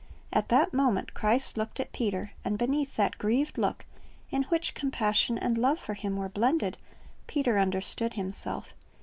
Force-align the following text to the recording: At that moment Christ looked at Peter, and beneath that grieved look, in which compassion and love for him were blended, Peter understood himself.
At 0.33 0.49
that 0.49 0.73
moment 0.73 1.13
Christ 1.13 1.57
looked 1.57 1.79
at 1.79 1.91
Peter, 1.93 2.31
and 2.43 2.57
beneath 2.57 2.95
that 2.95 3.19
grieved 3.19 3.59
look, 3.59 3.85
in 4.31 4.41
which 4.45 4.73
compassion 4.73 5.37
and 5.37 5.59
love 5.59 5.77
for 5.77 5.93
him 5.93 6.17
were 6.17 6.27
blended, 6.27 6.75
Peter 7.27 7.59
understood 7.59 8.15
himself. 8.15 8.73